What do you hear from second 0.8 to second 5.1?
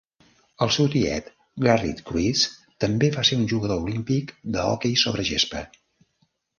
tiet Gerrit Kruize també va ser un jugador olímpic de hoquei